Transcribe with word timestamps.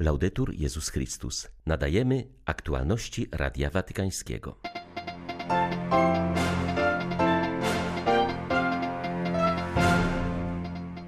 Laudetur 0.00 0.54
Jezus 0.54 0.88
Chrystus. 0.88 1.48
Nadajemy 1.66 2.24
aktualności 2.44 3.28
Radia 3.32 3.70
Watykańskiego. 3.70 4.58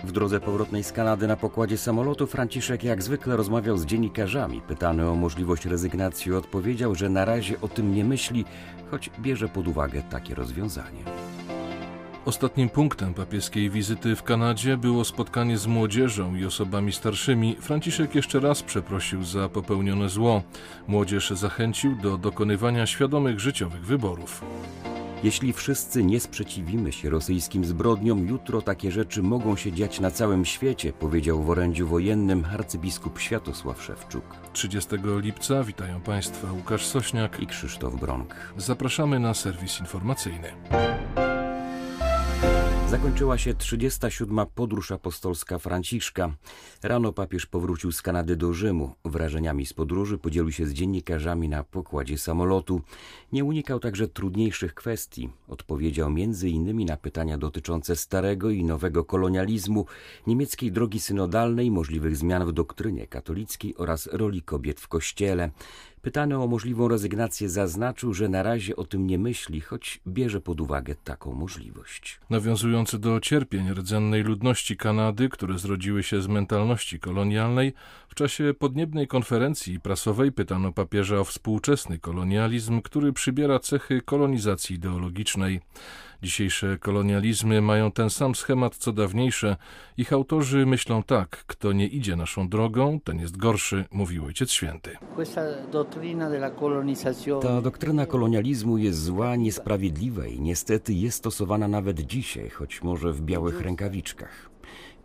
W 0.04 0.12
drodze 0.12 0.40
powrotnej 0.40 0.84
z 0.84 0.92
Kanady 0.92 1.26
na 1.26 1.36
pokładzie 1.36 1.78
samolotu 1.78 2.26
Franciszek 2.26 2.84
jak 2.84 3.02
zwykle 3.02 3.36
rozmawiał 3.36 3.78
z 3.78 3.86
dziennikarzami. 3.86 4.60
Pytany 4.60 5.10
o 5.10 5.14
możliwość 5.14 5.66
rezygnacji 5.66 6.32
odpowiedział, 6.32 6.94
że 6.94 7.08
na 7.08 7.24
razie 7.24 7.60
o 7.60 7.68
tym 7.68 7.94
nie 7.94 8.04
myśli, 8.04 8.44
choć 8.90 9.10
bierze 9.20 9.48
pod 9.48 9.68
uwagę 9.68 10.02
takie 10.02 10.34
rozwiązanie. 10.34 11.04
Ostatnim 12.24 12.68
punktem 12.68 13.14
papieskiej 13.14 13.70
wizyty 13.70 14.16
w 14.16 14.22
Kanadzie 14.22 14.76
było 14.76 15.04
spotkanie 15.04 15.58
z 15.58 15.66
młodzieżą 15.66 16.34
i 16.34 16.44
osobami 16.44 16.92
starszymi. 16.92 17.56
Franciszek 17.60 18.14
jeszcze 18.14 18.40
raz 18.40 18.62
przeprosił 18.62 19.24
za 19.24 19.48
popełnione 19.48 20.08
zło. 20.08 20.42
Młodzież 20.88 21.30
zachęcił 21.30 21.96
do 21.96 22.18
dokonywania 22.18 22.86
świadomych 22.86 23.40
życiowych 23.40 23.84
wyborów. 23.86 24.44
Jeśli 25.22 25.52
wszyscy 25.52 26.04
nie 26.04 26.20
sprzeciwimy 26.20 26.92
się 26.92 27.10
rosyjskim 27.10 27.64
zbrodniom, 27.64 28.26
jutro 28.26 28.62
takie 28.62 28.90
rzeczy 28.90 29.22
mogą 29.22 29.56
się 29.56 29.72
dziać 29.72 30.00
na 30.00 30.10
całym 30.10 30.44
świecie, 30.44 30.92
powiedział 30.92 31.42
w 31.42 31.50
orędziu 31.50 31.88
wojennym 31.88 32.44
arcybiskup 32.52 33.18
Światosław 33.20 33.82
Szewczuk. 33.82 34.24
30 34.52 34.90
lipca 35.20 35.64
witają 35.64 36.00
Państwa 36.00 36.52
Łukasz 36.52 36.86
Sośniak 36.86 37.40
i 37.40 37.46
Krzysztof 37.46 38.00
Bronk. 38.00 38.34
Zapraszamy 38.56 39.20
na 39.20 39.34
serwis 39.34 39.80
informacyjny. 39.80 40.52
Zakończyła 42.90 43.38
się 43.38 43.54
37. 43.54 44.38
podróż 44.54 44.92
apostolska 44.92 45.58
Franciszka. 45.58 46.32
Rano 46.82 47.12
papież 47.12 47.46
powrócił 47.46 47.92
z 47.92 48.02
Kanady 48.02 48.36
do 48.36 48.52
Rzymu. 48.52 48.94
Wrażeniami 49.04 49.66
z 49.66 49.72
podróży 49.72 50.18
podzielił 50.18 50.52
się 50.52 50.66
z 50.66 50.72
dziennikarzami 50.72 51.48
na 51.48 51.64
pokładzie 51.64 52.18
samolotu. 52.18 52.80
Nie 53.32 53.44
unikał 53.44 53.80
także 53.80 54.08
trudniejszych 54.08 54.74
kwestii. 54.74 55.30
Odpowiedział 55.48 56.08
m.in. 56.08 56.84
na 56.84 56.96
pytania 56.96 57.38
dotyczące 57.38 57.96
starego 57.96 58.50
i 58.50 58.64
nowego 58.64 59.04
kolonializmu, 59.04 59.86
niemieckiej 60.26 60.72
drogi 60.72 61.00
synodalnej, 61.00 61.70
możliwych 61.70 62.16
zmian 62.16 62.46
w 62.46 62.52
doktrynie 62.52 63.06
katolickiej 63.06 63.76
oraz 63.76 64.06
roli 64.12 64.42
kobiet 64.42 64.80
w 64.80 64.88
Kościele. 64.88 65.50
Pytany 66.02 66.42
o 66.42 66.46
możliwą 66.46 66.88
rezygnację 66.88 67.48
zaznaczył, 67.48 68.14
że 68.14 68.28
na 68.28 68.42
razie 68.42 68.76
o 68.76 68.84
tym 68.84 69.06
nie 69.06 69.18
myśli, 69.18 69.60
choć 69.60 70.00
bierze 70.06 70.40
pod 70.40 70.60
uwagę 70.60 70.94
taką 71.04 71.32
możliwość. 71.32 72.20
Nawiązujący 72.30 72.98
do 72.98 73.20
cierpień 73.20 73.72
rdzennej 73.72 74.22
ludności 74.22 74.76
Kanady, 74.76 75.28
które 75.28 75.58
zrodziły 75.58 76.02
się 76.02 76.22
z 76.22 76.28
mentalności 76.28 77.00
kolonialnej, 77.00 77.72
w 78.08 78.14
czasie 78.14 78.54
podniebnej 78.58 79.06
konferencji 79.06 79.80
prasowej 79.80 80.32
pytano 80.32 80.72
papieża 80.72 81.18
o 81.18 81.24
współczesny 81.24 81.98
kolonializm, 81.98 82.82
który 82.82 83.12
przybiera 83.12 83.58
cechy 83.58 84.00
kolonizacji 84.02 84.76
ideologicznej. 84.76 85.60
Dzisiejsze 86.22 86.78
kolonializmy 86.78 87.60
mają 87.60 87.92
ten 87.92 88.10
sam 88.10 88.34
schemat 88.34 88.76
co 88.76 88.92
dawniejsze. 88.92 89.56
Ich 89.96 90.12
autorzy 90.12 90.66
myślą 90.66 91.02
tak: 91.02 91.44
kto 91.46 91.72
nie 91.72 91.86
idzie 91.86 92.16
naszą 92.16 92.48
drogą, 92.48 93.00
ten 93.00 93.18
jest 93.18 93.36
gorszy, 93.36 93.84
mówił 93.90 94.24
Ojciec 94.24 94.50
Święty. 94.50 94.96
Ta 97.42 97.62
doktryna 97.62 98.06
kolonializmu 98.06 98.78
jest 98.78 99.02
zła, 99.02 99.36
niesprawiedliwa 99.36 100.26
i 100.26 100.40
niestety 100.40 100.94
jest 100.94 101.18
stosowana 101.18 101.68
nawet 101.68 102.00
dzisiaj, 102.00 102.50
choć 102.50 102.82
może 102.82 103.12
w 103.12 103.22
białych 103.22 103.60
rękawiczkach. 103.60 104.49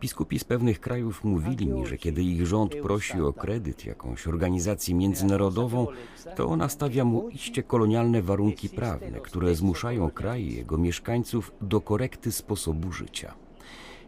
Biskupi 0.02 0.40
z 0.40 0.44
pewnych 0.44 0.80
krajów 0.80 1.24
mówili 1.24 1.68
mi, 1.68 1.88
że 1.88 1.98
kiedy 1.98 2.24
ich 2.24 2.48
rząd 2.48 2.76
prosi 2.76 3.22
o 3.22 3.34
kredyt 3.34 3.86
jakąś 3.86 4.28
organizacji 4.28 4.96
międzynarodową, 4.96 5.88
to 6.36 6.48
ona 6.48 6.70
stawia 6.70 7.06
mu 7.06 7.30
iście 7.30 7.64
kolonialne 7.64 8.22
warunki 8.22 8.70
prawne, 8.70 9.20
które 9.20 9.56
zmuszają 9.56 10.12
kraj 10.12 10.42
i 10.42 10.56
jego 10.56 10.78
mieszkańców 10.78 11.52
do 11.62 11.82
korekty 11.82 12.32
sposobu 12.32 12.92
życia. 12.92 13.45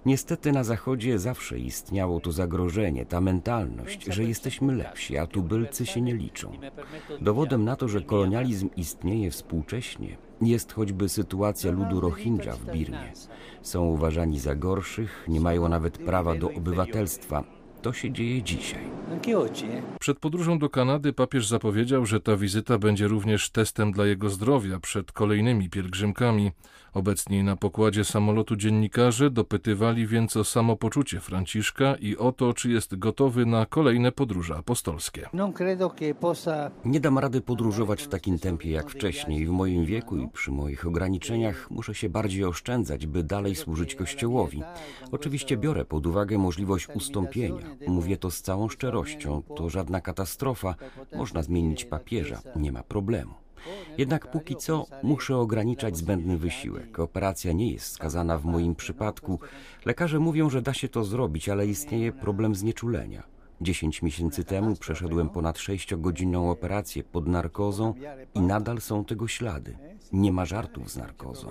Niestety 0.06 0.52
na 0.52 0.64
Zachodzie 0.64 1.20
zawsze 1.20 1.60
istniało 1.60 2.20
to 2.20 2.32
zagrożenie, 2.32 3.06
ta 3.06 3.22
mentalność, 3.22 4.06
że 4.06 4.24
jesteśmy 4.24 4.76
lepsi, 4.76 5.18
a 5.18 5.28
tubylcy 5.28 5.86
się 5.86 6.02
nie 6.02 6.16
liczą. 6.16 6.52
Dowodem 7.22 7.64
na 7.64 7.76
to, 7.76 7.88
że 7.88 8.02
kolonializm 8.02 8.70
istnieje 8.76 9.32
współcześnie, 9.32 10.18
jest 10.42 10.74
choćby 10.74 11.10
sytuacja 11.10 11.72
ludu 11.72 12.00
Rohingya 12.00 12.52
w 12.52 12.72
Birmie. 12.72 13.12
Są 13.62 13.86
uważani 13.86 14.40
za 14.40 14.56
gorszych, 14.56 15.26
nie 15.28 15.42
mają 15.42 15.70
nawet 15.70 15.98
prawa 15.98 16.36
do 16.36 16.52
obywatelstwa. 16.52 17.57
To 17.82 17.94
się 17.94 18.12
dzieje 18.12 18.44
dzisiaj. 18.44 18.98
Przed 20.00 20.20
podróżą 20.20 20.60
do 20.60 20.70
Kanady 20.70 21.14
papież 21.14 21.48
zapowiedział, 21.48 22.06
że 22.06 22.20
ta 22.20 22.38
wizyta 22.38 22.78
będzie 22.78 23.08
również 23.08 23.50
testem 23.50 23.92
dla 23.92 24.06
jego 24.06 24.30
zdrowia 24.30 24.80
przed 24.80 25.12
kolejnymi 25.12 25.70
pielgrzymkami. 25.70 26.52
Obecni 26.94 27.44
na 27.44 27.56
pokładzie 27.56 28.06
samolotu 28.06 28.56
dziennikarze 28.56 29.30
dopytywali 29.30 30.08
więc 30.08 30.38
o 30.38 30.44
samopoczucie 30.44 31.20
Franciszka 31.20 31.96
i 31.96 32.18
o 32.18 32.32
to, 32.32 32.54
czy 32.54 32.70
jest 32.72 32.96
gotowy 32.96 33.46
na 33.46 33.66
kolejne 33.66 34.12
podróże 34.12 34.56
apostolskie. 34.56 35.30
Nie 36.86 37.00
dam 37.00 37.20
rady 37.20 37.42
podróżować 37.42 38.04
w 38.04 38.08
takim 38.08 38.40
tempie 38.40 38.72
jak 38.72 38.90
wcześniej. 38.90 39.46
W 39.46 39.50
moim 39.50 39.86
wieku 39.86 40.18
i 40.18 40.28
przy 40.28 40.52
moich 40.52 40.88
ograniczeniach 40.88 41.72
muszę 41.72 41.96
się 41.96 42.10
bardziej 42.10 42.44
oszczędzać, 42.44 43.08
by 43.08 43.24
dalej 43.24 43.56
służyć 43.56 43.96
Kościołowi. 43.96 44.64
Oczywiście 45.12 45.58
biorę 45.58 45.86
pod 45.86 46.08
uwagę 46.08 46.38
możliwość 46.38 46.88
ustąpienia. 46.96 47.67
Mówię 47.88 48.18
to 48.18 48.32
z 48.32 48.42
całą 48.42 48.70
szczerością. 48.70 49.44
To 49.56 49.70
żadna 49.70 50.02
katastrofa. 50.02 50.76
Można 51.16 51.44
zmienić 51.44 51.86
papieża. 51.86 52.42
Nie 52.56 52.72
ma 52.72 52.84
problemu. 52.84 53.34
Jednak 53.98 54.32
póki 54.32 54.56
co 54.56 54.86
muszę 55.04 55.38
ograniczać 55.38 55.98
zbędny 55.98 56.38
wysiłek. 56.38 57.00
Operacja 57.00 57.52
nie 57.52 57.72
jest 57.72 57.92
skazana 57.92 58.38
w 58.38 58.46
moim 58.46 58.76
przypadku. 58.76 59.40
Lekarze 59.86 60.20
mówią, 60.20 60.50
że 60.50 60.62
da 60.62 60.74
się 60.74 60.90
to 60.90 61.04
zrobić, 61.04 61.50
ale 61.50 61.68
istnieje 61.68 62.12
problem 62.12 62.56
znieczulenia. 62.56 63.24
Dziesięć 63.62 64.02
miesięcy 64.02 64.44
temu 64.44 64.76
przeszedłem 64.76 65.30
ponad 65.30 65.58
sześciogodzinną 65.58 66.52
operację 66.52 67.04
pod 67.04 67.28
narkozą 67.28 67.94
i 68.36 68.42
nadal 68.42 68.82
są 68.82 69.06
tego 69.06 69.28
ślady. 69.28 69.78
Nie 70.12 70.32
ma 70.32 70.46
żartów 70.46 70.92
z 70.92 70.98
narkozą. 70.98 71.48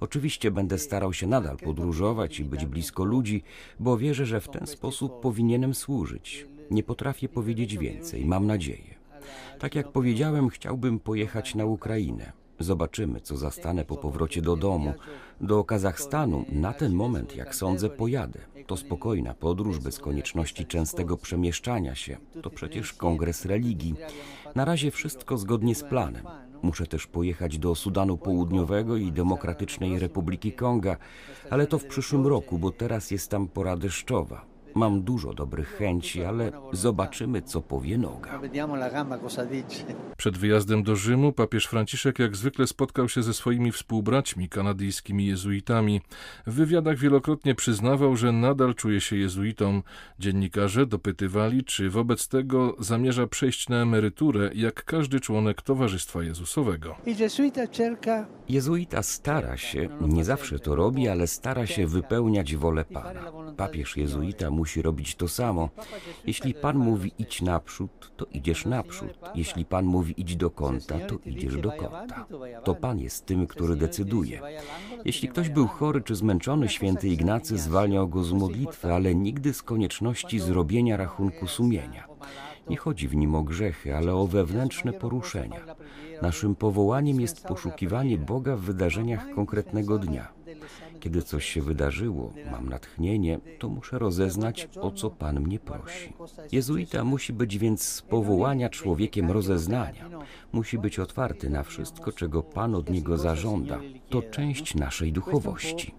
Oczywiście 0.00 0.50
będę 0.50 0.78
starał 0.78 1.12
się 1.12 1.26
nadal 1.26 1.56
podróżować 1.56 2.40
i 2.40 2.44
być 2.44 2.66
blisko 2.66 3.04
ludzi, 3.04 3.42
bo 3.80 3.98
wierzę, 3.98 4.26
że 4.26 4.40
w 4.40 4.48
ten 4.48 4.66
sposób 4.66 5.20
powinienem 5.20 5.74
służyć. 5.74 6.46
Nie 6.70 6.82
potrafię 6.82 7.28
powiedzieć 7.28 7.78
więcej, 7.78 8.24
mam 8.24 8.46
nadzieję. 8.46 8.94
Tak 9.58 9.74
jak 9.74 9.92
powiedziałem, 9.92 10.48
chciałbym 10.48 11.00
pojechać 11.00 11.54
na 11.54 11.64
Ukrainę. 11.64 12.32
Zobaczymy, 12.60 13.20
co 13.20 13.36
zastanę 13.36 13.84
po 13.84 13.96
powrocie 13.96 14.42
do 14.42 14.56
domu. 14.56 14.94
Do 15.40 15.64
Kazachstanu 15.64 16.44
na 16.52 16.72
ten 16.72 16.92
moment, 16.92 17.36
jak 17.36 17.54
sądzę, 17.54 17.90
pojadę. 17.90 18.38
To 18.66 18.76
spokojna 18.76 19.34
podróż 19.34 19.78
bez 19.78 19.98
konieczności 19.98 20.66
częstego 20.66 21.16
przemieszczania 21.16 21.94
się. 21.94 22.16
To 22.42 22.50
przecież 22.50 22.92
kongres 22.92 23.44
religii. 23.44 23.94
Na 24.54 24.64
razie 24.64 24.90
wszystko 24.90 25.38
zgodnie 25.38 25.74
z 25.74 25.82
planem. 25.84 26.26
Muszę 26.62 26.86
też 26.86 27.06
pojechać 27.06 27.58
do 27.58 27.74
Sudanu 27.74 28.18
Południowego 28.18 28.96
i 28.96 29.12
Demokratycznej 29.12 29.98
Republiki 29.98 30.52
Konga, 30.52 30.96
ale 31.50 31.66
to 31.66 31.78
w 31.78 31.84
przyszłym 31.84 32.26
roku, 32.26 32.58
bo 32.58 32.70
teraz 32.70 33.10
jest 33.10 33.30
tam 33.30 33.48
pora 33.48 33.76
deszczowa. 33.76 34.55
Mam 34.76 35.02
dużo 35.02 35.34
dobrych 35.34 35.68
chęci, 35.68 36.24
ale 36.24 36.52
zobaczymy, 36.72 37.42
co 37.42 37.62
powie 37.62 37.98
noga. 37.98 38.40
Przed 40.16 40.38
wyjazdem 40.38 40.82
do 40.82 40.96
Rzymu 40.96 41.32
papież 41.32 41.66
Franciszek 41.66 42.18
jak 42.18 42.36
zwykle 42.36 42.66
spotkał 42.66 43.08
się 43.08 43.22
ze 43.22 43.34
swoimi 43.34 43.72
współbraćmi 43.72 44.48
kanadyjskimi 44.48 45.26
jezuitami. 45.26 46.00
W 46.46 46.54
wywiadach 46.54 46.98
wielokrotnie 46.98 47.54
przyznawał, 47.54 48.16
że 48.16 48.32
nadal 48.32 48.74
czuje 48.74 49.00
się 49.00 49.16
jezuitą. 49.16 49.82
Dziennikarze 50.18 50.86
dopytywali, 50.86 51.64
czy 51.64 51.90
wobec 51.90 52.28
tego 52.28 52.76
zamierza 52.78 53.26
przejść 53.26 53.68
na 53.68 53.76
emeryturę, 53.76 54.50
jak 54.54 54.84
każdy 54.84 55.20
członek 55.20 55.62
Towarzystwa 55.62 56.22
Jezusowego. 56.22 56.96
Jezuita 58.48 59.02
stara 59.02 59.56
się, 59.56 59.88
nie 60.00 60.24
zawsze 60.24 60.58
to 60.58 60.76
robi, 60.76 61.08
ale 61.08 61.26
stara 61.26 61.66
się 61.66 61.86
wypełniać 61.86 62.56
wolę 62.56 62.84
Pana. 62.84 63.32
Papież 63.56 63.96
jezuita 63.96 64.50
musi 64.50 64.82
robić 64.82 65.14
to 65.14 65.28
samo. 65.28 65.68
Jeśli 66.26 66.54
Pan 66.54 66.76
mówi 66.76 67.12
idź 67.18 67.42
naprzód, 67.42 68.12
to 68.16 68.26
idziesz 68.32 68.64
naprzód. 68.64 69.18
Jeśli 69.34 69.64
Pan 69.64 69.84
mówi 69.84 70.14
idź 70.16 70.36
do 70.36 70.50
kąta, 70.50 70.98
to 70.98 71.14
idziesz 71.26 71.56
do 71.56 71.72
kąta. 71.72 72.26
To 72.64 72.74
Pan 72.74 72.98
jest 72.98 73.26
tym, 73.26 73.46
który 73.46 73.76
decyduje. 73.76 74.40
Jeśli 75.04 75.28
ktoś 75.28 75.48
był 75.48 75.66
chory 75.66 76.02
czy 76.02 76.14
zmęczony, 76.14 76.68
święty 76.68 77.08
Ignacy 77.08 77.58
zwalniał 77.58 78.08
go 78.08 78.24
z 78.24 78.32
modlitwy, 78.32 78.92
ale 78.92 79.14
nigdy 79.14 79.54
z 79.54 79.62
konieczności 79.62 80.40
zrobienia 80.40 80.96
rachunku 80.96 81.46
sumienia. 81.46 82.08
Nie 82.70 82.76
chodzi 82.76 83.08
w 83.08 83.16
nim 83.16 83.34
o 83.34 83.42
grzechy, 83.42 83.96
ale 83.96 84.14
o 84.14 84.26
wewnętrzne 84.26 84.92
poruszenia. 84.92 85.60
Naszym 86.22 86.54
powołaniem 86.54 87.20
jest 87.20 87.44
poszukiwanie 87.44 88.18
Boga 88.18 88.56
w 88.56 88.60
wydarzeniach 88.60 89.34
konkretnego 89.34 89.98
dnia. 89.98 90.35
Kiedy 91.00 91.22
coś 91.22 91.44
się 91.44 91.62
wydarzyło, 91.62 92.32
mam 92.50 92.68
natchnienie, 92.68 93.40
to 93.58 93.68
muszę 93.68 93.98
rozeznać, 93.98 94.68
o 94.80 94.90
co 94.90 95.10
Pan 95.10 95.40
mnie 95.40 95.58
prosi. 95.58 96.12
Jezuita 96.52 97.04
musi 97.04 97.32
być 97.32 97.58
więc 97.58 97.82
z 97.82 98.02
powołania 98.02 98.68
człowiekiem 98.68 99.30
rozeznania. 99.30 100.08
Musi 100.52 100.78
być 100.78 100.98
otwarty 100.98 101.50
na 101.50 101.62
wszystko, 101.62 102.12
czego 102.12 102.42
Pan 102.42 102.74
od 102.74 102.90
niego 102.90 103.16
zażąda. 103.18 103.80
To 104.10 104.22
część 104.22 104.74
naszej 104.74 105.12
duchowości. 105.12 105.94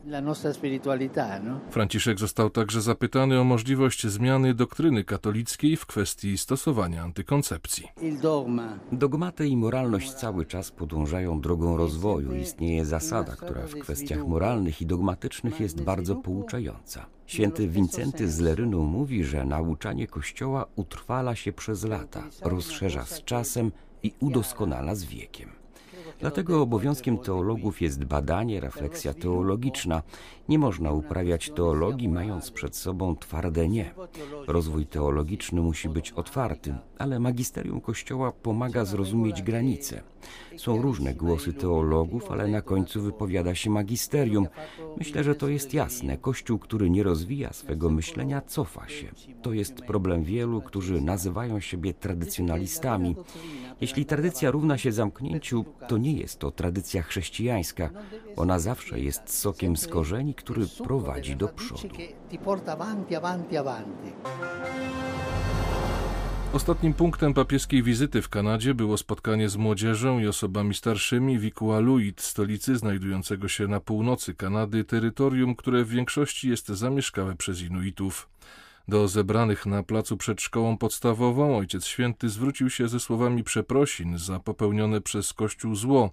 Franciszek 1.70 2.20
został 2.20 2.50
także 2.50 2.82
zapytany 2.82 3.40
o 3.40 3.44
możliwość 3.44 4.08
zmiany 4.08 4.54
doktryny 4.54 5.04
katolickiej 5.04 5.76
w 5.76 5.86
kwestii 5.86 6.38
stosowania 6.38 7.04
antykoncepcji. 7.04 7.88
Dogmaty 8.92 9.48
i 9.48 9.58
moralność 9.58 10.14
cały 10.14 10.46
czas 10.46 10.72
podążają 10.72 11.42
drogą 11.42 11.78
rozwoju. 11.78 12.36
Istnieje 12.36 12.86
zasada, 12.86 13.36
która 13.36 13.62
w 13.62 13.76
kwestiach 13.76 14.28
moralnych 14.28 14.82
i 14.82 14.86
dogmatycznych 14.88 15.60
jest 15.60 15.82
bardzo 15.82 16.16
pouczająca. 16.16 17.06
Święty 17.26 17.68
Wincenty 17.68 18.32
z 18.32 18.40
Lerynu 18.40 18.84
mówi, 18.84 19.24
że 19.24 19.46
nauczanie 19.46 20.08
Kościoła 20.08 20.66
utrwala 20.76 21.36
się 21.36 21.54
przez 21.54 21.84
lata, 21.84 22.24
rozszerza 22.42 23.06
z 23.06 23.24
czasem 23.24 23.72
i 24.04 24.14
udoskonala 24.20 24.96
z 24.96 25.04
wiekiem. 25.04 25.50
Dlatego 26.20 26.62
obowiązkiem 26.62 27.18
teologów 27.18 27.82
jest 27.82 28.06
badanie, 28.06 28.60
refleksja 28.60 29.14
teologiczna. 29.14 30.04
Nie 30.50 30.60
można 30.60 30.92
uprawiać 30.92 31.50
teologii, 31.50 32.10
mając 32.10 32.52
przed 32.52 32.76
sobą 32.76 33.16
twarde 33.16 33.70
nie. 33.70 33.94
Rozwój 34.48 34.86
teologiczny 34.86 35.62
musi 35.62 35.90
być 35.90 36.12
otwarty, 36.12 36.76
ale 36.98 37.20
magisterium 37.20 37.82
Kościoła 37.82 38.32
pomaga 38.32 38.86
zrozumieć 38.86 39.42
granice. 39.42 40.02
Są 40.58 40.82
różne 40.82 41.14
głosy 41.14 41.54
teologów, 41.54 42.32
ale 42.32 42.48
na 42.48 42.62
końcu 42.62 43.02
wypowiada 43.02 43.56
się 43.56 43.70
magisterium. 43.70 44.48
Myślę, 44.98 45.24
że 45.24 45.36
to 45.36 45.48
jest 45.48 45.74
jasne. 45.74 46.18
Kościół, 46.18 46.60
który 46.60 46.90
nie 46.90 47.04
rozwija 47.04 47.54
swego 47.54 47.90
myślenia, 47.90 48.42
cofa 48.42 48.88
się. 48.88 49.08
To 49.42 49.54
jest 49.54 49.76
problem 49.82 50.24
wielu, 50.24 50.62
którzy 50.62 51.02
nazywają 51.02 51.60
siebie 51.60 51.94
tradycjonalistami. 51.94 53.16
Jeśli 53.82 54.06
tradycja 54.06 54.52
równa 54.52 54.78
się 54.78 54.92
zamknięciu, 54.92 55.66
to 55.88 55.97
nie 55.98 56.14
jest 56.14 56.40
to 56.40 56.52
tradycja 56.52 57.04
chrześcijańska. 57.04 57.90
Ona 58.36 58.60
zawsze 58.60 59.00
jest 59.00 59.40
sokiem 59.40 59.78
z 59.78 59.88
korzeni, 59.88 60.36
który 60.36 60.66
prowadzi 60.84 61.36
do 61.36 61.48
przodu. 61.48 61.88
Ostatnim 66.54 66.94
punktem 66.94 67.34
papieskiej 67.34 67.84
wizyty 67.84 68.22
w 68.22 68.30
Kanadzie 68.30 68.74
było 68.74 68.98
spotkanie 68.98 69.50
z 69.50 69.58
młodzieżą 69.58 70.20
i 70.20 70.28
osobami 70.28 70.74
starszymi 70.74 71.40
w 71.40 71.46
Iqaluit, 71.46 72.22
stolicy 72.22 72.78
znajdującego 72.78 73.48
się 73.48 73.68
na 73.68 73.80
północy 73.80 74.34
Kanady, 74.34 74.84
terytorium, 74.84 75.56
które 75.56 75.84
w 75.84 75.90
większości 75.90 76.50
jest 76.50 76.68
zamieszkałe 76.68 77.36
przez 77.36 77.62
Inuitów. 77.62 78.30
Do 78.90 79.08
zebranych 79.08 79.66
na 79.66 79.84
placu 79.84 80.18
przed 80.18 80.42
szkołą 80.42 80.78
podstawową 80.78 81.58
Ojciec 81.58 81.86
Święty 81.86 82.30
zwrócił 82.30 82.70
się 82.70 82.88
ze 82.88 83.00
słowami 83.00 83.44
przeprosin 83.44 84.18
za 84.18 84.40
popełnione 84.40 85.02
przez 85.02 85.34
Kościół 85.34 85.76
zło, 85.76 86.12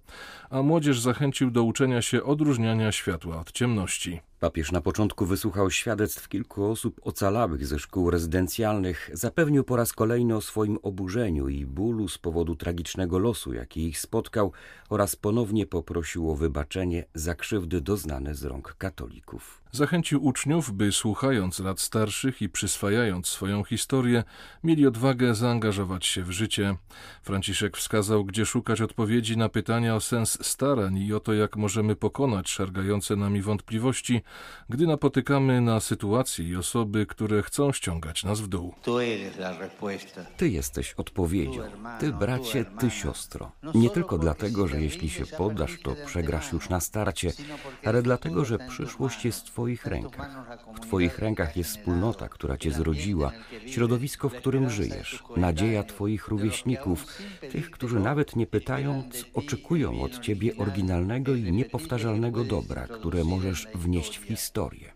a 0.51 0.63
młodzież 0.63 1.01
zachęcił 1.01 1.51
do 1.51 1.63
uczenia 1.63 2.03
się 2.03 2.25
odróżniania 2.25 2.93
światła 2.93 3.41
od 3.41 3.53
ciemności. 3.53 4.21
Papież 4.41 4.73
na 4.73 4.81
początku 4.81 5.27
wysłuchał 5.27 5.71
świadectw 5.71 6.29
kilku 6.29 6.65
osób 6.65 7.01
ocalałych 7.03 7.67
ze 7.67 7.79
szkół 7.79 8.11
rezydencjalnych, 8.11 9.11
zapewnił 9.13 9.65
po 9.65 9.77
raz 9.77 9.93
kolejny 9.93 10.37
o 10.37 10.41
swoim 10.41 10.79
oburzeniu 10.83 11.49
i 11.49 11.67
bólu 11.67 12.09
z 12.09 12.19
powodu 12.19 12.57
tragicznego 12.57 13.19
losu, 13.19 13.53
jaki 13.53 13.87
ich 13.87 13.99
spotkał, 13.99 14.53
oraz 14.89 15.17
ponownie 15.17 15.67
poprosił 15.67 16.31
o 16.31 16.37
wybaczenie 16.37 17.05
za 17.15 17.35
krzywdy 17.35 17.81
doznane 17.81 18.35
z 18.35 18.45
rąk 18.45 18.75
katolików. 18.79 19.65
Zachęcił 19.73 20.25
uczniów, 20.25 20.73
by 20.73 20.93
słuchając 20.93 21.61
rad 21.61 21.81
starszych 21.81 22.43
i 22.43 22.49
przyswajając 22.49 23.29
swoją 23.29 23.65
historię, 23.65 24.25
mieli 24.65 24.87
odwagę 24.87 25.35
zaangażować 25.35 26.07
się 26.07 26.23
w 26.23 26.31
życie. 26.31 26.77
Franciszek 27.23 27.77
wskazał, 27.77 28.25
gdzie 28.25 28.47
szukać 28.47 28.81
odpowiedzi 28.81 29.37
na 29.37 29.49
pytania 29.49 29.97
o 29.97 30.01
sens 30.01 30.47
starań 30.47 30.99
i 30.99 31.13
o 31.13 31.21
to, 31.21 31.33
jak 31.33 31.57
możemy 31.57 31.97
pokonać 31.97 32.49
szargające 32.51 33.17
nami 33.17 33.43
wątpliwości, 33.43 34.23
gdy 34.69 34.87
napotykamy 34.87 35.61
na 35.61 35.81
sytuacje 35.81 36.49
i 36.49 36.57
osoby, 36.57 37.07
które 37.07 37.43
chcą 37.43 37.73
ściągać 37.73 38.25
nas 38.25 38.41
w 38.41 38.47
dół. 38.49 38.75
Ty 40.37 40.49
jesteś 40.49 40.93
odpowiedzią. 40.93 41.63
Ty, 42.01 42.13
bracie, 42.13 42.65
ty, 42.65 42.91
siostro. 42.91 43.53
Nie 43.75 43.91
tylko 43.91 44.19
dlatego, 44.19 44.69
że 44.69 44.83
jeśli 44.83 45.11
się 45.11 45.27
poddasz, 45.27 45.79
to 45.83 45.97
przegrasz 46.07 46.53
już 46.53 46.69
na 46.69 46.81
starcie, 46.81 47.33
ale 47.85 48.03
dlatego, 48.03 48.45
że 48.45 48.59
przyszłość 48.59 49.25
jest 49.25 49.41
w 49.41 49.51
Twoich 49.51 49.87
rękach. 49.87 50.59
W 50.75 50.81
Twoich 50.81 51.19
rękach 51.19 51.57
jest 51.57 51.71
wspólnota, 51.71 52.29
która 52.29 52.57
Cię 52.57 52.71
zrodziła, 52.71 53.33
środowisko, 53.67 54.29
w 54.29 54.35
którym 54.35 54.71
żyjesz, 54.71 55.23
nadzieja 55.37 55.83
Twoich 55.83 56.29
rówieśników, 56.29 57.07
tych, 57.51 57.71
którzy 57.71 58.01
nawet 58.01 58.37
nie 58.37 58.47
pytając, 58.47 59.25
oczekują 59.35 60.03
od 60.03 60.21
Ciebie 60.21 60.57
oryginalnego 60.57 61.35
i 61.35 61.53
niepowtarzalnego 61.53 62.45
dobra, 62.45 62.87
które 62.87 63.25
możesz 63.25 63.69
wnieść 63.75 64.14
w 64.19 64.25
historię. 64.25 64.93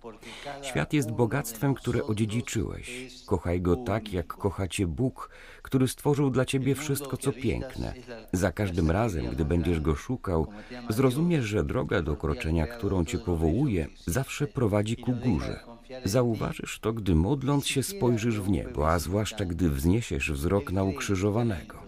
Świat 0.62 0.92
jest 0.92 1.10
bogactwem, 1.10 1.74
które 1.74 2.04
odziedziczyłeś. 2.04 3.14
Kochaj 3.26 3.60
go 3.60 3.76
tak, 3.76 4.12
jak 4.12 4.26
kochacie 4.26 4.86
Bóg, 4.86 5.30
który 5.62 5.88
stworzył 5.88 6.30
dla 6.30 6.44
ciebie 6.44 6.74
wszystko, 6.74 7.16
co 7.16 7.32
piękne. 7.32 7.94
Za 8.32 8.52
każdym 8.52 8.90
razem, 8.90 9.26
gdy 9.26 9.44
będziesz 9.44 9.80
go 9.80 9.94
szukał, 9.94 10.46
zrozumiesz, 10.88 11.44
że 11.44 11.64
droga 11.64 12.02
do 12.02 12.16
kroczenia, 12.16 12.66
którą 12.66 13.04
cię 13.04 13.18
powołuje, 13.18 13.88
zawsze 14.06 14.46
prowadzi 14.46 14.96
ku 14.96 15.12
górze. 15.12 15.60
Zauważysz 16.04 16.78
to, 16.80 16.92
gdy 16.92 17.14
modląc 17.14 17.66
się 17.66 17.82
spojrzysz 17.82 18.40
w 18.40 18.48
niebo, 18.48 18.90
a 18.90 18.98
zwłaszcza 18.98 19.44
gdy 19.44 19.70
wzniesiesz 19.70 20.32
wzrok 20.32 20.72
na 20.72 20.82
ukrzyżowanego. 20.82 21.78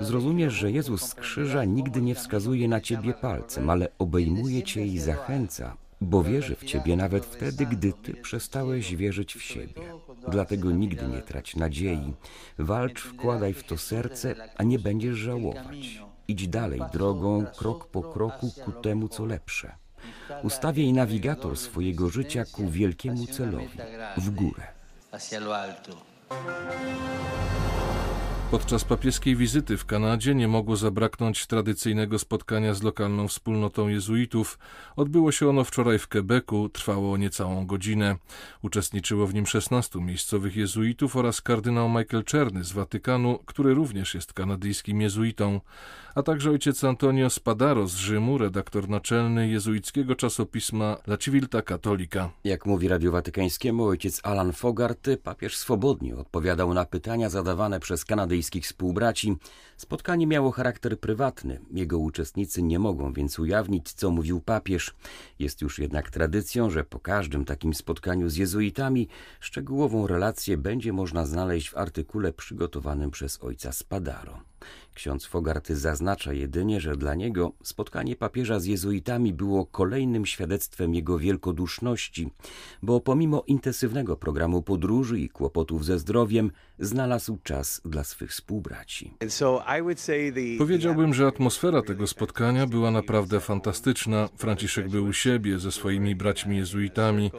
Zrozumiesz, 0.00 0.54
że 0.54 0.70
Jezus 0.70 1.02
z 1.02 1.14
krzyża 1.14 1.64
nigdy 1.64 2.02
nie 2.02 2.14
wskazuje 2.14 2.68
na 2.68 2.80
ciebie 2.80 3.14
palcem, 3.14 3.70
ale 3.70 3.88
obejmuje 3.98 4.62
cię 4.62 4.86
i 4.86 4.98
zachęca, 4.98 5.76
bo 6.00 6.22
wierzy 6.22 6.56
w 6.56 6.64
ciebie 6.64 6.96
nawet 6.96 7.26
wtedy, 7.26 7.66
gdy 7.66 7.92
ty 7.92 8.14
przestałeś 8.14 8.96
wierzyć 8.96 9.34
w 9.34 9.42
siebie. 9.42 9.82
Dlatego 10.28 10.70
nigdy 10.70 11.08
nie 11.08 11.22
trać 11.22 11.56
nadziei. 11.56 12.14
Walcz, 12.58 13.00
wkładaj 13.00 13.54
w 13.54 13.64
to 13.64 13.78
serce, 13.78 14.34
a 14.56 14.62
nie 14.62 14.78
będziesz 14.78 15.16
żałować. 15.16 16.00
Idź 16.28 16.48
dalej 16.48 16.80
drogą, 16.92 17.46
krok 17.56 17.86
po 17.86 18.02
kroku 18.02 18.50
ku 18.64 18.72
temu, 18.72 19.08
co 19.08 19.24
lepsze. 19.24 19.72
Ustawiaj 20.42 20.92
nawigator 20.92 21.56
swojego 21.56 22.10
życia 22.10 22.44
ku 22.52 22.68
wielkiemu 22.68 23.26
celowi 23.26 23.78
w 24.16 24.30
górę. 24.30 24.62
Podczas 28.50 28.84
papieskiej 28.84 29.36
wizyty 29.36 29.76
w 29.76 29.86
Kanadzie 29.86 30.34
nie 30.34 30.48
mogło 30.48 30.76
zabraknąć 30.76 31.46
tradycyjnego 31.46 32.18
spotkania 32.18 32.74
z 32.74 32.82
lokalną 32.82 33.28
wspólnotą 33.28 33.88
jezuitów. 33.88 34.58
Odbyło 34.96 35.32
się 35.32 35.48
ono 35.48 35.64
wczoraj 35.64 35.98
w 35.98 36.08
Quebecu, 36.08 36.68
trwało 36.68 37.16
niecałą 37.16 37.66
godzinę. 37.66 38.16
Uczestniczyło 38.62 39.26
w 39.26 39.34
nim 39.34 39.46
16 39.46 40.00
miejscowych 40.00 40.56
jezuitów 40.56 41.16
oraz 41.16 41.42
kardynał 41.42 41.88
Michael 41.88 42.24
Czerny 42.24 42.64
z 42.64 42.72
Watykanu, 42.72 43.38
który 43.46 43.74
również 43.74 44.14
jest 44.14 44.32
kanadyjskim 44.32 45.00
jezuitą, 45.00 45.60
a 46.14 46.22
także 46.22 46.50
ojciec 46.50 46.84
Antonio 46.84 47.30
Spadaro 47.30 47.86
z 47.86 47.94
Rzymu, 47.94 48.38
redaktor 48.38 48.88
naczelny 48.88 49.48
jezuickiego 49.48 50.14
czasopisma 50.14 50.96
La 51.06 51.16
Civilta 51.16 51.62
Cattolica. 51.62 52.30
Jak 52.44 52.66
mówi 52.66 52.88
Radio 52.88 53.12
Watykańskiemu 53.12 53.84
ojciec 53.84 54.20
Alan 54.22 54.52
Fogarty, 54.52 55.16
papież 55.16 55.56
swobodnie 55.56 56.16
odpowiadał 56.16 56.74
na 56.74 56.84
pytania 56.84 57.30
zadawane 57.30 57.80
przez 57.80 58.04
Kanadyjczyków 58.04 58.37
kanadyjskich 58.38 58.64
współbraci. 58.64 59.36
Spotkanie 59.76 60.26
miało 60.26 60.50
charakter 60.50 61.00
prywatny. 61.00 61.60
Jego 61.70 61.98
uczestnicy 61.98 62.62
nie 62.62 62.78
mogą 62.78 63.12
więc 63.12 63.38
ujawnić, 63.38 63.92
co 63.92 64.10
mówił 64.10 64.40
papież. 64.40 64.94
Jest 65.38 65.62
już 65.62 65.78
jednak 65.78 66.10
tradycją, 66.10 66.70
że 66.70 66.84
po 66.84 67.00
każdym 67.00 67.44
takim 67.44 67.74
spotkaniu 67.74 68.28
z 68.28 68.36
jezuitami 68.36 69.08
szczegółową 69.40 70.06
relację 70.06 70.56
będzie 70.56 70.92
można 70.92 71.26
znaleźć 71.26 71.70
w 71.70 71.76
artykule 71.76 72.32
przygotowanym 72.32 73.10
przez 73.10 73.42
ojca 73.42 73.72
Spadaro. 73.72 74.47
Ksiądz 74.94 75.26
Fogarty 75.26 75.76
zaznacza 75.76 76.32
jedynie, 76.32 76.80
że 76.80 76.96
dla 76.96 77.14
niego 77.14 77.52
spotkanie 77.62 78.16
papieża 78.16 78.60
z 78.60 78.64
jezuitami 78.64 79.32
było 79.32 79.66
kolejnym 79.66 80.26
świadectwem 80.26 80.94
jego 80.94 81.18
wielkoduszności, 81.18 82.30
bo 82.82 83.00
pomimo 83.00 83.44
intensywnego 83.46 84.16
programu 84.16 84.62
podróży 84.62 85.20
i 85.20 85.28
kłopotów 85.28 85.84
ze 85.84 85.98
zdrowiem, 85.98 86.50
znalazł 86.78 87.38
czas 87.42 87.80
dla 87.84 88.04
swych 88.04 88.30
współbraci. 88.30 89.14
Powiedziałbym, 90.58 91.14
że 91.14 91.26
atmosfera 91.26 91.82
tego 91.82 92.06
spotkania 92.06 92.66
była 92.66 92.90
naprawdę 92.90 93.40
fantastyczna. 93.40 94.28
Franciszek 94.36 94.88
był 94.88 95.06
u 95.06 95.12
siebie 95.12 95.58
ze 95.58 95.72
swoimi 95.72 96.14
braćmi 96.16 96.56
jezuitami. 96.56 97.30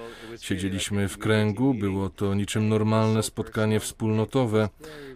Siedzieliśmy 0.41 1.07
w 1.07 1.17
kręgu, 1.17 1.73
było 1.73 2.09
to 2.09 2.35
niczym 2.35 2.69
normalne 2.69 3.23
spotkanie 3.23 3.79
wspólnotowe. 3.79 4.69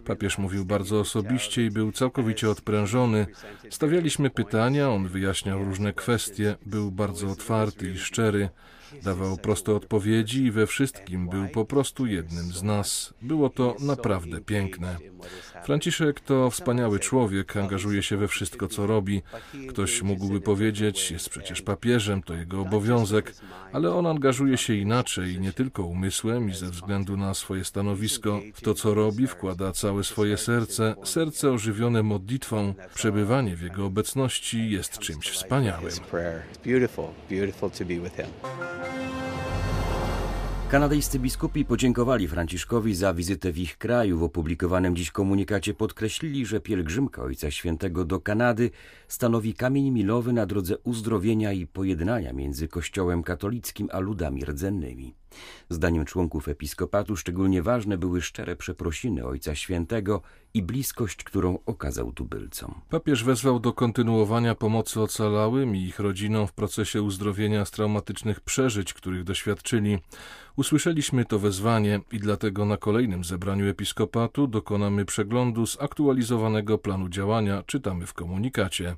Papież 0.04 0.38
mówił 0.38 0.64
bardzo 0.64 1.00
osobiście 1.00 1.66
i 1.66 1.70
był 1.70 1.92
całkowicie 1.94 2.50
odprężony. 2.50 3.26
Stawialiśmy 3.70 4.30
pytania, 4.30 4.90
on 4.90 5.08
wyjaśniał 5.08 5.64
różne 5.64 5.92
kwestie, 5.92 6.56
był 6.66 6.90
bardzo 6.90 7.28
otwarty 7.28 7.90
i 7.90 7.98
szczery. 7.98 8.48
Dawał 9.02 9.36
proste 9.36 9.74
odpowiedzi 9.74 10.44
i 10.44 10.50
we 10.50 10.66
wszystkim 10.66 11.28
był 11.28 11.48
po 11.48 11.64
prostu 11.64 12.06
jednym 12.06 12.52
z 12.52 12.62
nas. 12.62 13.14
Było 13.22 13.50
to 13.50 13.76
naprawdę 13.80 14.40
piękne. 14.40 14.96
Franciszek 15.64 16.20
to 16.20 16.50
wspaniały 16.50 16.98
człowiek, 16.98 17.56
angażuje 17.56 18.02
się 18.02 18.16
we 18.16 18.28
wszystko, 18.28 18.68
co 18.68 18.86
robi. 18.86 19.22
Ktoś 19.68 20.02
mógłby 20.02 20.40
powiedzieć, 20.40 21.10
jest 21.10 21.28
przecież 21.28 21.62
papieżem, 21.62 22.22
to 22.22 22.34
jego 22.34 22.60
obowiązek, 22.60 23.34
ale 23.72 23.94
on 23.94 24.06
angażuje 24.06 24.58
się 24.58 24.74
inaczej, 24.74 25.40
nie 25.40 25.52
tylko 25.52 25.82
umysłem 25.82 26.48
i 26.50 26.54
ze 26.54 26.66
względu 26.66 27.16
na 27.16 27.34
swoje 27.34 27.64
stanowisko. 27.64 28.40
W 28.54 28.60
to, 28.60 28.74
co 28.74 28.94
robi, 28.94 29.26
wkłada 29.26 29.72
całe 29.72 30.04
swoje 30.04 30.36
serce, 30.36 30.94
serce 31.04 31.52
ożywione 31.52 32.02
modlitwą. 32.02 32.74
Przebywanie 32.94 33.56
w 33.56 33.62
jego 33.62 33.86
obecności 33.86 34.70
jest 34.70 34.98
czymś 34.98 35.30
wspaniałym. 35.30 35.92
Kanadyjscy 40.74 41.18
biskupi 41.18 41.64
podziękowali 41.64 42.28
Franciszkowi 42.28 42.94
za 42.94 43.14
wizytę 43.14 43.52
w 43.52 43.58
ich 43.58 43.78
kraju. 43.78 44.18
W 44.18 44.22
opublikowanym 44.22 44.96
dziś 44.96 45.10
komunikacie 45.10 45.74
podkreślili, 45.74 46.46
że 46.46 46.60
pielgrzymka 46.60 47.22
Ojca 47.22 47.50
Świętego 47.50 48.04
do 48.04 48.20
Kanady 48.20 48.70
stanowi 49.08 49.54
kamień 49.54 49.90
milowy 49.90 50.32
na 50.32 50.46
drodze 50.46 50.78
uzdrowienia 50.78 51.52
i 51.52 51.66
pojednania 51.66 52.32
między 52.32 52.68
Kościołem 52.68 53.22
katolickim 53.22 53.88
a 53.92 53.98
ludami 53.98 54.44
rdzennymi. 54.44 55.14
Zdaniem 55.68 56.04
członków 56.04 56.48
episkopatu 56.48 57.16
szczególnie 57.16 57.62
ważne 57.62 57.98
były 57.98 58.22
szczere 58.22 58.56
przeprosiny 58.56 59.26
Ojca 59.26 59.54
Świętego 59.54 60.22
i 60.54 60.62
bliskość, 60.62 61.24
którą 61.24 61.58
okazał 61.66 62.12
tubylcom. 62.12 62.74
Papież 62.90 63.24
wezwał 63.24 63.60
do 63.60 63.72
kontynuowania 63.72 64.54
pomocy 64.54 65.00
ocalałym 65.00 65.76
i 65.76 65.82
ich 65.82 65.98
rodzinom 65.98 66.46
w 66.46 66.52
procesie 66.52 67.02
uzdrowienia 67.02 67.64
z 67.64 67.70
traumatycznych 67.70 68.40
przeżyć, 68.40 68.94
których 68.94 69.24
doświadczyli. 69.24 69.98
Usłyszeliśmy 70.56 71.24
to 71.24 71.38
wezwanie 71.38 72.00
i 72.12 72.18
dlatego 72.18 72.64
na 72.64 72.76
kolejnym 72.76 73.24
zebraniu 73.24 73.68
episkopatu 73.68 74.46
dokonamy 74.46 75.04
przeglądu 75.04 75.66
zaktualizowanego 75.66 76.78
planu 76.78 77.08
działania, 77.08 77.62
czytamy 77.66 78.06
w 78.06 78.14
komunikacie. 78.14 78.96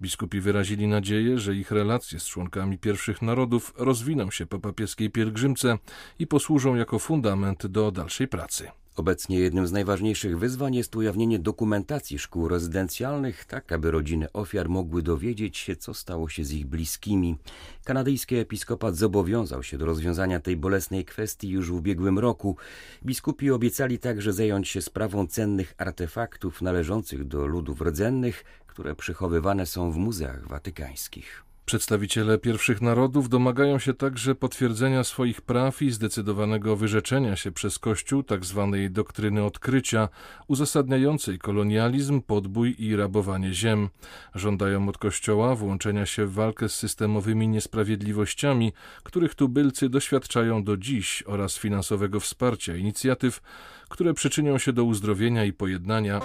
Biskupi 0.00 0.40
wyrazili 0.40 0.86
nadzieję, 0.86 1.38
że 1.38 1.54
ich 1.54 1.70
relacje 1.70 2.20
z 2.20 2.26
członkami 2.26 2.78
pierwszych 2.78 3.22
narodów 3.22 3.74
rozwiną 3.76 4.30
się 4.30 4.46
po 4.46 4.58
papieskiej 4.58 5.10
pielgrzymce 5.10 5.78
i 6.18 6.26
posłużą 6.26 6.74
jako 6.74 6.98
fundament 6.98 7.66
do 7.66 7.90
dalszej 7.90 8.28
pracy. 8.28 8.70
Obecnie 8.96 9.38
jednym 9.38 9.66
z 9.66 9.72
najważniejszych 9.72 10.38
wyzwań 10.38 10.74
jest 10.74 10.96
ujawnienie 10.96 11.38
dokumentacji 11.38 12.18
szkół 12.18 12.48
rezydencjalnych, 12.48 13.44
tak 13.44 13.72
aby 13.72 13.90
rodziny 13.90 14.32
ofiar 14.32 14.68
mogły 14.68 15.02
dowiedzieć 15.02 15.58
się, 15.58 15.76
co 15.76 15.94
stało 15.94 16.28
się 16.28 16.44
z 16.44 16.52
ich 16.52 16.66
bliskimi. 16.66 17.36
Kanadyjski 17.84 18.36
episkopat 18.36 18.96
zobowiązał 18.96 19.62
się 19.62 19.78
do 19.78 19.86
rozwiązania 19.86 20.40
tej 20.40 20.56
bolesnej 20.56 21.04
kwestii 21.04 21.48
już 21.48 21.70
w 21.70 21.74
ubiegłym 21.74 22.18
roku. 22.18 22.56
Biskupi 23.04 23.50
obiecali 23.50 23.98
także 23.98 24.32
zająć 24.32 24.68
się 24.68 24.82
sprawą 24.82 25.26
cennych 25.26 25.74
artefaktów 25.78 26.62
należących 26.62 27.24
do 27.24 27.46
ludów 27.46 27.80
rdzennych, 27.80 28.44
które 28.66 28.94
przechowywane 28.94 29.66
są 29.66 29.92
w 29.92 29.96
muzeach 29.96 30.48
watykańskich. 30.48 31.44
Przedstawiciele 31.64 32.38
pierwszych 32.38 32.82
narodów 32.82 33.28
domagają 33.28 33.78
się 33.78 33.94
także 33.94 34.34
potwierdzenia 34.34 35.04
swoich 35.04 35.40
praw 35.40 35.82
i 35.82 35.90
zdecydowanego 35.90 36.76
wyrzeczenia 36.76 37.36
się 37.36 37.52
przez 37.52 37.78
Kościół 37.78 38.22
tzw. 38.22 38.70
Tak 38.72 38.92
doktryny 38.92 39.44
odkrycia, 39.44 40.08
uzasadniającej 40.48 41.38
kolonializm, 41.38 42.22
podbój 42.22 42.74
i 42.78 42.96
rabowanie 42.96 43.54
ziem. 43.54 43.88
Żądają 44.34 44.88
od 44.88 44.98
Kościoła 44.98 45.54
włączenia 45.54 46.06
się 46.06 46.26
w 46.26 46.32
walkę 46.32 46.68
z 46.68 46.74
systemowymi 46.74 47.48
niesprawiedliwościami, 47.48 48.72
których 49.02 49.34
tubylcy 49.34 49.88
doświadczają 49.88 50.64
do 50.64 50.76
dziś 50.76 51.22
oraz 51.26 51.58
finansowego 51.58 52.20
wsparcia 52.20 52.76
inicjatyw, 52.76 53.42
które 53.88 54.14
przyczynią 54.14 54.58
się 54.58 54.72
do 54.72 54.84
uzdrowienia 54.84 55.44
i 55.44 55.52
pojednania. 55.52 56.20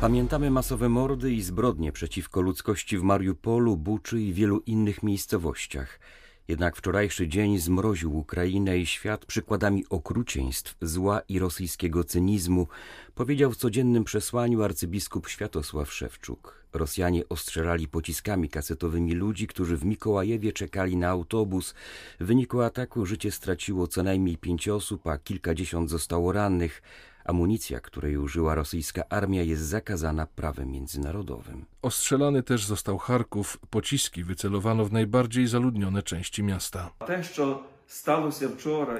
Pamiętamy 0.00 0.50
masowe 0.50 0.88
mordy 0.88 1.32
i 1.32 1.42
zbrodnie 1.42 1.92
przeciwko 1.92 2.40
ludzkości 2.40 2.98
w 2.98 3.02
Mariupolu, 3.02 3.76
Buczy 3.76 4.20
i 4.20 4.32
wielu 4.32 4.60
innych 4.66 5.02
miejscowościach. 5.02 6.00
Jednak 6.48 6.76
wczorajszy 6.76 7.28
dzień 7.28 7.58
zmroził 7.58 8.16
Ukrainę 8.16 8.78
i 8.78 8.86
świat 8.86 9.26
przykładami 9.26 9.84
okrucieństw, 9.90 10.76
zła 10.82 11.20
i 11.28 11.38
rosyjskiego 11.38 12.04
cynizmu, 12.04 12.68
powiedział 13.14 13.52
w 13.52 13.56
codziennym 13.56 14.04
przesłaniu 14.04 14.62
arcybiskup 14.62 15.28
Światosław 15.28 15.92
Szewczuk. 15.92 16.64
Rosjanie 16.72 17.28
ostrzelali 17.28 17.88
pociskami 17.88 18.48
kasetowymi 18.48 19.14
ludzi, 19.14 19.46
którzy 19.46 19.76
w 19.76 19.84
Mikołajewie 19.84 20.52
czekali 20.52 20.96
na 20.96 21.08
autobus. 21.08 21.74
W 22.20 22.24
wyniku 22.24 22.60
ataku 22.60 23.06
życie 23.06 23.30
straciło 23.30 23.86
co 23.86 24.02
najmniej 24.02 24.38
pięć 24.38 24.68
osób, 24.68 25.06
a 25.06 25.18
kilkadziesiąt 25.18 25.90
zostało 25.90 26.32
rannych. 26.32 26.82
Amunicja, 27.28 27.80
której 27.80 28.16
użyła 28.16 28.54
rosyjska 28.54 29.02
armia, 29.08 29.42
jest 29.42 29.62
zakazana 29.62 30.26
prawem 30.26 30.70
międzynarodowym. 30.70 31.64
Ostrzelany 31.82 32.42
też 32.42 32.64
został 32.64 32.98
Charków. 32.98 33.58
Pociski 33.70 34.24
wycelowano 34.24 34.84
w 34.84 34.92
najbardziej 34.92 35.46
zaludnione 35.46 36.02
części 36.02 36.42
miasta. 36.42 36.90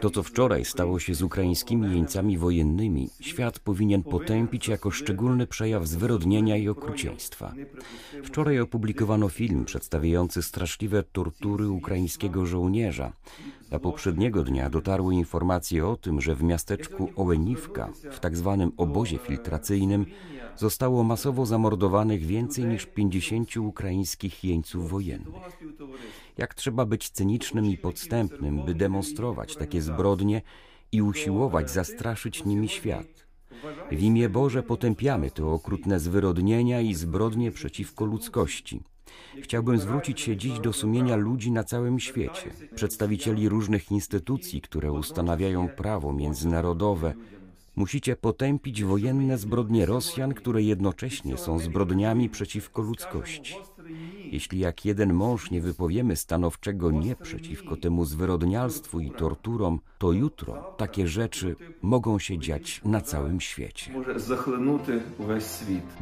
To, 0.01 0.11
co 0.11 0.23
wczoraj 0.23 0.65
stało 0.65 0.99
się 0.99 1.15
z 1.15 1.23
ukraińskimi 1.23 1.95
jeńcami 1.95 2.39
wojennymi, 2.39 3.11
świat 3.21 3.59
powinien 3.59 4.03
potępić 4.03 4.69
jako 4.69 4.91
szczególny 4.91 5.47
przejaw 5.47 5.87
zwyrodnienia 5.87 6.57
i 6.57 6.69
okrucieństwa. 6.69 7.55
Wczoraj 8.25 8.61
opublikowano 8.61 9.29
film 9.29 9.65
przedstawiający 9.65 10.43
straszliwe 10.43 11.03
tortury 11.03 11.69
ukraińskiego 11.69 12.47
żołnierza. 12.47 13.13
A 13.71 13.79
poprzedniego 13.79 14.45
dnia 14.45 14.71
dotarły 14.71 15.15
informacje 15.15 15.87
o 15.87 15.97
tym, 15.97 16.21
że 16.21 16.35
w 16.35 16.43
miasteczku 16.43 17.11
Ołeniwka, 17.17 17.93
w 18.11 18.21
tak 18.21 18.37
zwanym 18.37 18.73
obozie 18.77 19.19
filtracyjnym, 19.19 20.07
zostało 20.59 21.05
masowo 21.05 21.47
zamordowanych 21.47 22.27
więcej 22.27 22.65
niż 22.65 22.87
50 22.87 23.57
ukraińskich 23.57 24.45
jeńców 24.45 24.91
wojennych. 24.91 25.35
Jak 26.39 26.55
trzeba 26.55 26.87
być 26.87 27.11
cynicznym 27.11 27.67
i 27.67 27.77
podstępnym, 27.77 28.65
by 28.65 28.75
demonstrować 28.75 29.57
takie 29.57 29.83
zbrodnie 29.83 30.43
i 30.93 31.03
usiłować 31.03 31.71
zastraszyć 31.71 32.45
nimi 32.45 32.69
świat. 32.69 33.29
W 33.93 34.03
imię 34.03 34.29
Boże 34.29 34.63
potępiamy 34.63 35.31
te 35.31 35.47
okrutne 35.47 36.01
zwyrodnienia 36.01 36.81
i 36.81 36.95
zbrodnie 36.95 37.53
przeciwko 37.53 38.05
ludzkości. 38.05 38.81
Chciałbym 39.43 39.79
zwrócić 39.79 40.21
się 40.21 40.37
dziś 40.37 40.59
do 40.59 40.73
sumienia 40.73 41.17
ludzi 41.17 41.53
na 41.53 41.65
całym 41.65 42.01
świecie, 42.01 42.51
przedstawicieli 42.75 43.49
różnych 43.49 43.91
instytucji, 43.91 44.61
które 44.61 44.93
ustanawiają 44.93 45.69
prawo 45.69 46.13
międzynarodowe. 46.13 47.15
Musicie 47.79 48.17
potępić 48.17 48.85
wojenne 48.85 49.39
zbrodnie 49.39 49.87
Rosjan, 49.87 50.35
które 50.35 50.63
jednocześnie 50.63 51.37
są 51.37 51.59
zbrodniami 51.59 52.29
przeciwko 52.29 52.83
ludzkości. 52.83 53.55
Jeśli 54.33 54.59
jak 54.59 54.85
jeden 54.85 55.13
mąż 55.15 55.51
nie 55.51 55.61
wypowiemy 55.61 56.17
stanowczego 56.17 56.91
nie 56.91 57.17
przeciwko 57.17 57.77
temu 57.77 58.05
zwyrodnialstwu 58.05 59.01
i 59.01 59.11
torturom, 59.11 59.81
to 59.99 60.13
jutro 60.13 60.75
takie 60.77 61.09
rzeczy 61.09 61.57
mogą 61.83 62.19
się 62.19 62.39
dziać 62.39 62.81
na 62.85 63.01
całym 63.01 63.41
świecie. 63.41 63.93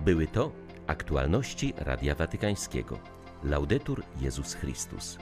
Były 0.04 0.26
to 0.26 0.52
aktualności 0.86 1.72
Radia 1.76 2.14
Watykańskiego. 2.14 2.98
Laudetur 3.44 4.02
Jezus 4.20 4.54
Chrystus. 4.54 5.18